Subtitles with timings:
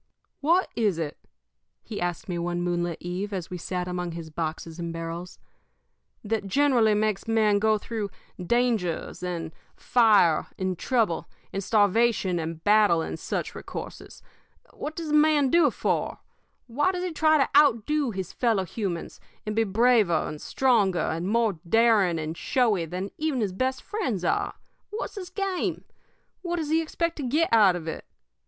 [0.39, 1.19] "What is it,"
[1.83, 5.37] he asked me one moonlit eve, as we sat among his boxes and barrels,
[6.23, 8.09] "that generally makes men go through
[8.43, 14.23] dangers, and fire, and trouble, and starvation, and battle, and such recourses?
[14.73, 16.17] What does a man do it for?
[16.65, 21.27] Why does he try to outdo his fellow humans, and be braver and stronger and
[21.27, 24.55] more daring and showy than even his best friends are?
[24.89, 25.83] What's his game?
[26.41, 28.03] What does he expect to get out of it?